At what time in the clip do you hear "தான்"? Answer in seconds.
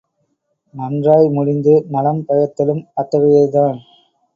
3.51-3.77